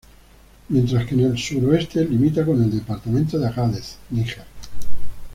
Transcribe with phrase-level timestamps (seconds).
[0.69, 4.45] Mientras que en el suroeste limita con el departamento de Agadez, Níger.